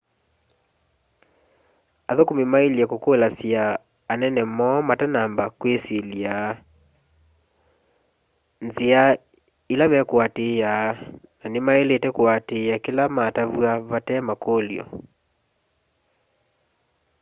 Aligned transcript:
athũkũmĩ 2.09 2.43
maĩle 2.51 2.83
kũkũlasya 2.91 3.63
anene 4.11 4.41
moo 4.57 4.79
matanamba 4.87 5.45
kwĩsyĩlya 5.59 6.35
nzĩa 8.65 9.01
ĩla 9.73 9.85
me 9.91 9.99
kũatĩĩa 10.09 10.73
na 11.39 11.45
nĩ 11.51 11.59
maĩlĩte 11.67 12.09
kũatĩaa 12.17 12.81
kĩla 12.83 13.03
matavywa 13.15 13.73
vate 13.89 14.15
makũlyo 14.27 14.85